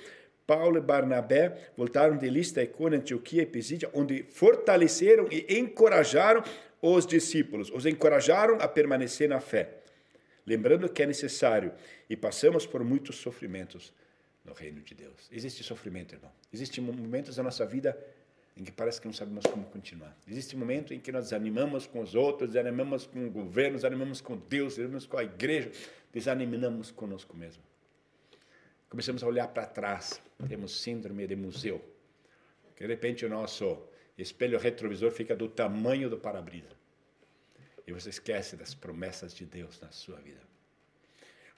Paulo 0.46 0.78
e 0.78 0.82
Barnabé 0.82 1.72
voltaram 1.76 2.16
de 2.16 2.30
Lista, 2.30 2.64
Icônia, 2.64 3.00
Antioquia 3.00 3.42
e 3.42 3.46
Pisídia, 3.46 3.90
onde 3.94 4.24
fortaleceram 4.30 5.28
e 5.30 5.58
encorajaram 5.60 6.44
os 6.82 7.06
discípulos, 7.06 7.72
os 7.72 7.86
encorajaram 7.86 8.58
a 8.62 8.68
permanecer 8.68 9.28
na 9.28 9.40
fé, 9.40 9.70
lembrando 10.46 10.88
que 10.88 11.04
é 11.04 11.06
necessário 11.06 11.74
e 12.10 12.16
passamos 12.16 12.66
por 12.66 12.84
muitos 12.84 13.18
sofrimentos 13.18 13.92
no 14.46 14.54
reino 14.54 14.82
de 14.82 14.96
Deus. 14.96 15.28
Existe 15.32 15.64
sofrimento, 15.64 16.16
irmão. 16.16 16.32
Existem 16.54 16.82
momentos 16.84 17.36
da 17.36 17.44
nossa 17.44 17.66
vida 17.66 17.98
em 18.58 18.64
que 18.64 18.72
parece 18.72 19.00
que 19.00 19.08
não 19.08 19.14
sabemos 19.14 19.46
como 19.46 19.64
continuar. 19.66 20.18
Existe 20.28 20.56
um 20.56 20.60
momento 20.60 20.94
em 20.94 21.00
que 21.00 21.12
nós 21.12 21.26
desanimamos 21.26 21.86
com 21.86 22.02
os 22.02 22.16
outros, 22.16 22.50
desanimamos 22.50 23.06
com 23.06 23.28
o 23.28 23.30
governo, 23.30 23.76
desanimamos 23.76 24.20
com 24.20 24.36
Deus, 24.36 24.76
desanimamos 24.76 25.06
com 25.06 25.18
a 25.18 25.24
igreja, 25.24 25.72
desanimamos 26.12 26.90
conosco 26.90 27.38
mesmo. 27.38 27.62
Começamos 28.90 29.22
a 29.22 29.28
olhar 29.28 29.48
para 29.50 29.66
trás, 29.66 30.20
temos 30.48 30.82
síndrome 30.82 31.28
de 31.28 31.36
museu. 31.36 31.84
Que 32.76 32.84
de 32.84 32.90
repente 32.90 33.26
o 33.26 33.30
nosso 33.30 33.78
espelho 34.18 34.58
retrovisor 34.58 35.12
fica 35.12 35.36
do 35.36 35.48
tamanho 35.48 36.10
do 36.10 36.18
para-brisa. 36.18 36.76
E 37.86 37.94
você 37.94 38.10
esquece 38.10 38.56
das 38.56 38.74
promessas 38.74 39.34
de 39.34 39.46
Deus 39.46 39.80
na 39.80 39.92
sua 39.92 40.18
vida. 40.18 40.42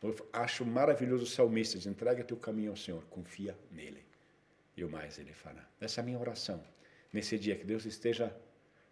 Eu 0.02 0.16
acho 0.32 0.66
maravilhoso 0.66 1.24
o 1.24 1.28
salmista 1.28 1.78
diz, 1.78 1.88
entrega 1.88 2.24
teu 2.24 2.38
caminho 2.38 2.72
ao 2.72 2.78
Senhor, 2.78 3.04
confia 3.10 3.58
nele. 3.72 4.04
E 4.76 4.84
o 4.84 4.90
mais 4.90 5.20
ele 5.20 5.34
fará. 5.34 5.68
Essa 5.80 6.00
é 6.00 6.02
a 6.02 6.06
minha 6.06 6.20
oração. 6.20 6.64
Nesse 7.12 7.38
dia, 7.38 7.56
que 7.56 7.66
Deus 7.66 7.86
esteja 7.86 8.36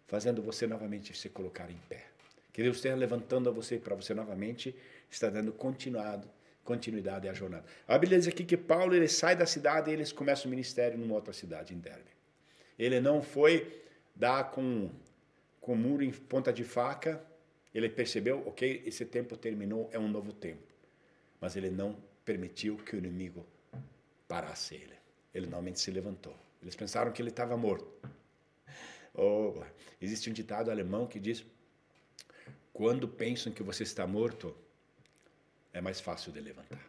fazendo 0.06 0.42
você 0.42 0.66
novamente 0.66 1.16
se 1.16 1.28
colocar 1.28 1.70
em 1.70 1.78
pé. 1.88 2.06
Que 2.52 2.62
Deus 2.62 2.76
esteja 2.76 2.96
levantando 2.96 3.48
a 3.48 3.52
você 3.52 3.78
para 3.78 3.94
você 3.94 4.12
novamente 4.12 4.74
estar 5.08 5.30
dando 5.30 5.52
continuado, 5.52 6.28
continuidade 6.64 7.28
à 7.28 7.32
jornada. 7.32 7.64
A 7.86 7.96
Bíblia 7.96 8.18
diz 8.18 8.26
aqui 8.26 8.44
que 8.44 8.56
Paulo 8.56 8.94
ele 8.94 9.06
sai 9.06 9.36
da 9.36 9.46
cidade 9.46 9.90
e 9.90 9.94
eles 9.94 10.10
começam 10.10 10.46
o 10.46 10.50
ministério 10.50 10.98
numa 10.98 11.14
outra 11.14 11.32
cidade, 11.32 11.72
em 11.72 11.78
Derbe. 11.78 12.10
Ele 12.78 13.00
não 13.00 13.22
foi 13.22 13.82
dar 14.14 14.50
com, 14.50 14.90
com 15.60 15.76
muro 15.76 16.02
em 16.02 16.10
ponta 16.10 16.52
de 16.52 16.64
faca. 16.64 17.22
Ele 17.72 17.88
percebeu, 17.88 18.42
ok, 18.46 18.82
esse 18.84 19.04
tempo 19.04 19.36
terminou, 19.36 19.88
é 19.92 19.98
um 19.98 20.08
novo 20.08 20.32
tempo. 20.32 20.62
Mas 21.40 21.54
ele 21.54 21.70
não 21.70 21.96
permitiu 22.24 22.76
que 22.76 22.96
o 22.96 22.98
inimigo 22.98 23.46
parasse 24.26 24.74
ele. 24.74 24.94
Ele 25.32 25.46
normalmente 25.46 25.80
se 25.80 25.90
levantou. 25.90 26.34
Eles 26.60 26.74
pensaram 26.74 27.12
que 27.12 27.22
ele 27.22 27.30
estava 27.30 27.56
morto. 27.56 27.97
Existe 30.00 30.30
um 30.30 30.32
ditado 30.32 30.70
alemão 30.70 31.06
que 31.06 31.18
diz: 31.18 31.44
quando 32.72 33.08
pensam 33.08 33.52
que 33.52 33.62
você 33.62 33.82
está 33.82 34.06
morto, 34.06 34.54
é 35.72 35.80
mais 35.80 36.00
fácil 36.00 36.32
de 36.32 36.40
levantar. 36.40 36.88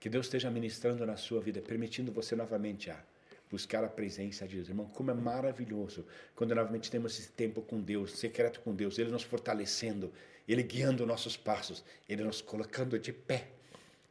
Que 0.00 0.08
Deus 0.08 0.26
esteja 0.26 0.50
ministrando 0.50 1.06
na 1.06 1.16
sua 1.16 1.40
vida, 1.40 1.62
permitindo 1.62 2.10
você 2.10 2.34
novamente 2.34 2.90
a 2.90 3.00
buscar 3.48 3.84
a 3.84 3.88
presença 3.88 4.48
de 4.48 4.56
Deus. 4.56 4.68
Irmão, 4.68 4.86
como 4.86 5.10
é 5.10 5.14
maravilhoso 5.14 6.04
quando 6.34 6.54
novamente 6.54 6.90
temos 6.90 7.18
esse 7.18 7.30
tempo 7.30 7.62
com 7.62 7.80
Deus, 7.80 8.18
secreto 8.18 8.60
com 8.60 8.74
Deus, 8.74 8.98
Ele 8.98 9.10
nos 9.10 9.22
fortalecendo, 9.22 10.12
Ele 10.48 10.62
guiando 10.62 11.06
nossos 11.06 11.36
passos, 11.36 11.84
Ele 12.08 12.24
nos 12.24 12.40
colocando 12.40 12.98
de 12.98 13.12
pé 13.12 13.48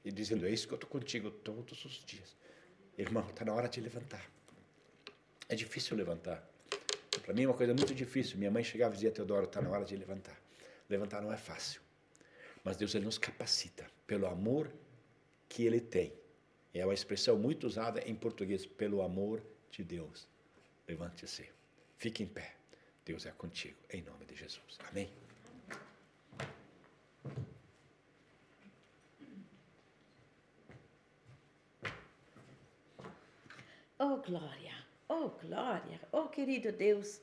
e 0.06 0.12
dizendo: 0.12 0.46
É 0.46 0.50
isso 0.50 0.68
que 0.68 0.74
eu 0.74 0.78
estou 0.78 0.90
contigo 0.90 1.30
todos 1.30 1.84
os 1.84 2.06
dias. 2.06 2.36
Irmão, 2.98 3.28
está 3.30 3.44
na 3.44 3.54
hora 3.54 3.68
de 3.68 3.82
levantar. 3.82 4.26
É 5.50 5.56
difícil 5.56 5.98
levantar. 5.98 6.51
Para 7.32 7.38
mim 7.38 7.44
é 7.44 7.48
uma 7.48 7.56
coisa 7.56 7.74
muito 7.74 7.96
difícil. 7.96 8.38
Minha 8.38 8.52
mãe 8.52 8.62
chegava 8.62 8.94
e 8.94 8.96
dizia: 8.96 9.10
Teodoro, 9.10 9.46
está 9.46 9.62
na 9.62 9.70
hora 9.70 9.86
de 9.86 9.96
levantar. 9.96 10.38
Levantar 10.90 11.22
não 11.22 11.32
é 11.32 11.38
fácil. 11.38 11.80
Mas 12.62 12.76
Deus 12.76 12.94
ele 12.94 13.06
nos 13.06 13.18
capacita 13.18 13.90
pelo 14.06 14.28
amor 14.28 14.70
que 15.48 15.64
Ele 15.64 15.80
tem 15.80 16.12
é 16.74 16.86
uma 16.86 16.94
expressão 16.94 17.38
muito 17.38 17.66
usada 17.66 18.02
em 18.02 18.14
português, 18.14 18.66
pelo 18.66 19.02
amor 19.02 19.42
de 19.70 19.82
Deus. 19.82 20.28
Levante-se. 20.86 21.50
Fique 21.96 22.22
em 22.22 22.28
pé. 22.28 22.54
Deus 23.06 23.26
é 23.26 23.32
contigo, 23.32 23.78
em 23.90 24.02
nome 24.02 24.26
de 24.26 24.36
Jesus. 24.36 24.78
Amém. 24.90 25.10
Oh, 33.98 34.18
glória, 34.18 34.91
oh, 35.12 35.30
glória, 35.46 36.00
oh, 36.12 36.28
querido 36.28 36.72
Deus. 36.72 37.22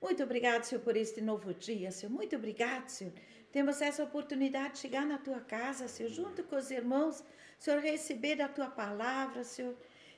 Muito 0.00 0.22
obrigado, 0.22 0.64
Senhor, 0.64 0.82
por 0.82 0.96
este 0.96 1.20
novo 1.20 1.52
dia, 1.52 1.90
Senhor. 1.90 2.12
Muito 2.12 2.36
obrigado, 2.36 2.88
Senhor. 2.88 3.12
Temos 3.50 3.80
essa 3.80 4.02
oportunidade 4.02 4.74
de 4.74 4.78
chegar 4.80 5.06
na 5.06 5.18
tua 5.18 5.40
casa, 5.40 5.88
Senhor, 5.88 6.10
junto 6.10 6.42
com 6.44 6.56
os 6.56 6.70
irmãos 6.70 7.24
Senhor, 7.58 7.80
receber 7.80 8.36
da 8.36 8.48
tua 8.48 8.68
palavra, 8.68 9.42
Senhor, 9.42 9.74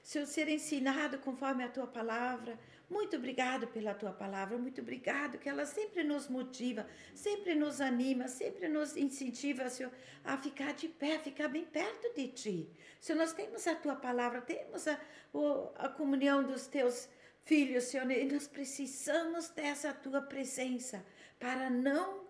Senhor, 0.07 0.25
ser 0.25 0.49
ensinado 0.49 1.19
conforme 1.19 1.65
a 1.65 1.69
tua 1.69 1.89
palavra. 1.89 2.57
Muito 2.89 3.17
obrigado 3.17 3.67
pela 3.67 3.93
tua 3.93 4.13
palavra, 4.13 4.57
muito 4.57 4.81
obrigado, 4.81 5.37
que 5.37 5.49
ela 5.49 5.67
sempre 5.67 6.05
nos 6.05 6.29
motiva, 6.29 6.87
sempre 7.13 7.57
nos 7.57 7.81
anima, 7.81 8.29
sempre 8.29 8.69
nos 8.69 8.97
incentiva, 8.97 9.69
Senhor, 9.69 9.91
a 10.23 10.39
ficar 10.39 10.75
de 10.75 10.87
pé, 10.87 11.19
ficar 11.19 11.49
bem 11.49 11.65
perto 11.65 12.15
de 12.15 12.29
ti. 12.29 12.71
Senhor, 13.01 13.19
nós 13.19 13.33
temos 13.33 13.67
a 13.67 13.75
tua 13.75 13.97
palavra, 13.97 14.41
temos 14.41 14.87
a, 14.87 14.97
a 15.75 15.89
comunhão 15.89 16.45
dos 16.45 16.69
teus 16.69 17.09
filhos, 17.45 17.83
Senhor, 17.83 18.09
e 18.09 18.27
nós 18.27 18.47
precisamos 18.47 19.49
dessa 19.49 19.93
tua 19.93 20.23
presença 20.23 21.05
para 21.41 21.69
não 21.69 22.25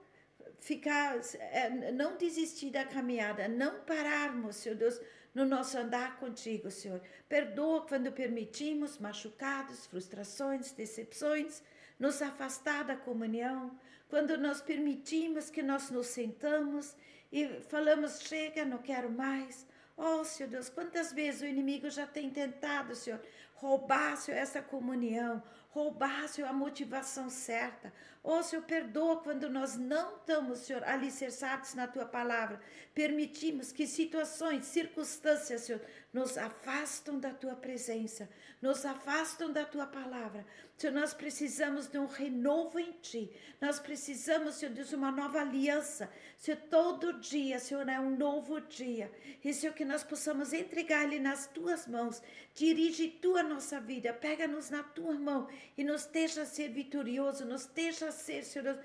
ficar, 0.60 1.20
é, 1.52 1.92
não 1.92 2.16
desistir 2.16 2.70
da 2.70 2.86
caminhada, 2.86 3.46
não 3.48 3.80
pararmos, 3.80 4.56
Senhor 4.56 4.76
Deus, 4.76 4.98
no 5.36 5.44
nosso 5.44 5.76
andar 5.76 6.18
contigo, 6.18 6.70
Senhor. 6.70 6.98
Perdoa 7.28 7.86
quando 7.86 8.10
permitimos 8.10 8.96
machucados, 8.96 9.84
frustrações, 9.84 10.72
decepções, 10.72 11.62
nos 11.98 12.22
afastar 12.22 12.84
da 12.84 12.96
comunhão, 12.96 13.78
quando 14.08 14.38
nós 14.38 14.62
permitimos 14.62 15.50
que 15.50 15.62
nós 15.62 15.90
nos 15.90 16.06
sentamos 16.06 16.96
e 17.30 17.46
falamos, 17.68 18.20
chega, 18.20 18.64
não 18.64 18.78
quero 18.78 19.10
mais. 19.10 19.66
Oh, 19.94 20.24
Senhor 20.24 20.48
Deus, 20.48 20.70
quantas 20.70 21.12
vezes 21.12 21.42
o 21.42 21.46
inimigo 21.46 21.90
já 21.90 22.06
tem 22.06 22.30
tentado, 22.30 22.94
Senhor, 22.94 23.20
roubar, 23.56 24.16
Senhor, 24.16 24.38
essa 24.38 24.62
comunhão, 24.62 25.42
roubar, 25.70 26.28
Senhor, 26.28 26.48
a 26.48 26.52
motivação 26.52 27.28
certa. 27.28 27.92
Oh, 28.22 28.42
Senhor, 28.42 28.62
perdoa 28.62 29.20
quando 29.22 29.48
nós 29.48 29.76
não 29.76 30.16
estamos, 30.16 30.60
Senhor, 30.60 30.82
alicerçados 30.84 31.74
na 31.74 31.86
Tua 31.86 32.06
palavra. 32.06 32.60
Permitimos 32.94 33.72
que 33.72 33.86
situações, 33.86 34.64
circunstâncias, 34.64 35.60
Senhor, 35.62 35.80
nos 36.12 36.36
afastam 36.36 37.20
da 37.20 37.32
Tua 37.32 37.54
presença, 37.54 38.28
nos 38.60 38.84
afastam 38.84 39.52
da 39.52 39.64
Tua 39.64 39.86
palavra. 39.86 40.44
Senhor, 40.76 40.92
nós 40.92 41.14
precisamos 41.14 41.86
de 41.86 41.98
um 41.98 42.06
renovo 42.06 42.78
em 42.78 42.92
Ti. 42.92 43.30
Nós 43.60 43.78
precisamos, 43.78 44.56
Senhor, 44.56 44.74
de 44.74 44.94
uma 44.94 45.12
nova 45.12 45.40
aliança. 45.40 46.10
Senhor, 46.36 46.60
todo 46.68 47.20
dia, 47.20 47.58
Senhor, 47.58 47.88
é 47.88 48.00
um 48.00 48.16
novo 48.16 48.60
dia. 48.60 49.10
E, 49.44 49.54
Senhor, 49.54 49.72
que 49.72 49.84
nós 49.84 50.02
possamos 50.02 50.52
entregar 50.52 51.04
Ele 51.04 51.20
nas 51.20 51.46
Tuas 51.46 51.86
mãos. 51.86 52.20
Dirige 52.54 53.08
Tu 53.08 53.36
a 53.36 53.42
nossa 53.46 53.80
vida. 53.80 54.12
Pega-nos 54.12 54.70
na 54.70 54.82
Tua 54.82 55.14
mão 55.14 55.48
e 55.76 55.84
nos 55.84 56.06
deixa 56.06 56.44
ser 56.44 56.68
vitorioso, 56.68 57.44
nos 57.44 57.66
deixa 57.66 58.10
ser, 58.10 58.42
Senhor, 58.44 58.78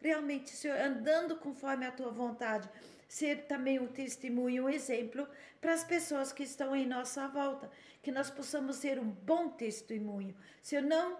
realmente, 0.00 0.50
Senhor, 0.50 0.78
andando 0.78 1.36
conforme 1.36 1.86
a 1.86 1.92
Tua 1.92 2.10
vontade 2.10 2.68
ser 3.08 3.46
também 3.46 3.78
um 3.78 3.86
testemunho, 3.86 4.64
um 4.64 4.68
exemplo 4.68 5.28
para 5.60 5.72
as 5.72 5.84
pessoas 5.84 6.32
que 6.32 6.42
estão 6.42 6.74
em 6.74 6.86
nossa 6.86 7.28
volta, 7.28 7.70
que 8.02 8.10
nós 8.10 8.30
possamos 8.30 8.76
ser 8.76 8.98
um 8.98 9.08
bom 9.08 9.48
testemunho. 9.50 10.34
Se 10.60 10.74
eu 10.74 10.82
não 10.82 11.18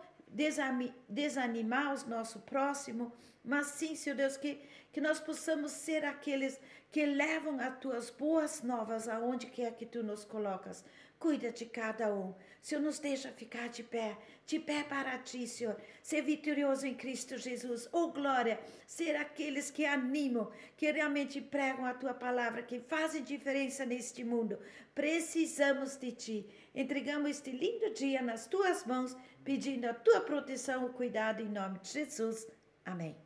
desanimar 1.09 1.95
o 1.95 2.09
nosso 2.09 2.41
próximo, 2.41 3.12
mas 3.45 3.67
sim, 3.67 3.95
Senhor 3.95 4.17
Deus, 4.17 4.37
que, 4.37 4.61
que 4.91 5.00
nós 5.00 5.21
possamos 5.21 5.71
ser 5.71 6.05
aqueles 6.05 6.59
que 6.91 7.05
levam 7.05 7.61
as 7.61 7.79
tuas 7.79 8.11
boas 8.11 8.62
novas 8.62 9.09
aonde 9.09 9.47
quer 9.47 9.75
que 9.75 9.87
tu 9.87 10.03
nos 10.03 10.25
colocas. 10.25 10.85
Cuida 11.18 11.50
de 11.50 11.64
cada 11.66 12.12
um. 12.14 12.35
Senhor, 12.61 12.80
nos 12.80 12.99
deixa 12.99 13.30
ficar 13.30 13.68
de 13.68 13.83
pé, 13.83 14.16
de 14.47 14.59
pé 14.59 14.83
para 14.83 15.18
ti, 15.18 15.47
Senhor. 15.47 15.76
Ser 16.02 16.23
vitorioso 16.23 16.87
em 16.87 16.94
Cristo 16.94 17.38
Jesus. 17.38 17.88
Oh, 17.92 18.09
glória! 18.09 18.59
Ser 18.87 19.16
aqueles 19.16 19.71
que 19.71 19.85
animam, 19.85 20.50
que 20.76 20.90
realmente 20.90 21.40
pregam 21.40 21.85
a 21.85 21.94
tua 21.94 22.14
palavra, 22.14 22.62
que 22.62 22.80
fazem 22.80 23.23
diferença 23.23 23.85
neste 23.85 24.25
mundo. 24.25 24.59
Precisamos 24.94 25.97
de 25.97 26.12
ti. 26.12 26.47
Entregamos 26.75 27.30
este 27.30 27.50
lindo 27.50 27.92
dia 27.94 28.21
nas 28.21 28.47
tuas 28.47 28.85
mãos, 28.85 29.16
pedindo 29.42 29.87
a 29.87 29.94
tua 29.94 30.21
proteção 30.21 30.87
e 30.87 30.92
cuidado 30.92 31.42
em 31.42 31.49
nome 31.49 31.78
de 31.80 31.88
Jesus. 31.88 32.47
Amém. 32.85 33.24